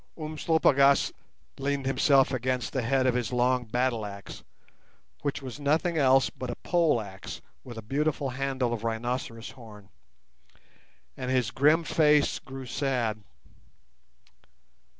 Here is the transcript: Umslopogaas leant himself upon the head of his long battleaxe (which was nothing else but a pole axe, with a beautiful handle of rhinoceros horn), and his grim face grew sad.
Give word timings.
Umslopogaas 0.17 1.11
leant 1.59 1.85
himself 1.85 2.31
upon 2.33 2.59
the 2.71 2.81
head 2.81 3.05
of 3.05 3.13
his 3.13 3.31
long 3.31 3.65
battleaxe 3.65 4.43
(which 5.21 5.43
was 5.43 5.59
nothing 5.59 5.95
else 5.95 6.31
but 6.31 6.49
a 6.49 6.55
pole 6.55 6.99
axe, 6.99 7.39
with 7.63 7.77
a 7.77 7.83
beautiful 7.83 8.31
handle 8.31 8.73
of 8.73 8.83
rhinoceros 8.83 9.51
horn), 9.51 9.89
and 11.15 11.29
his 11.29 11.51
grim 11.51 11.83
face 11.83 12.39
grew 12.39 12.65
sad. 12.65 13.21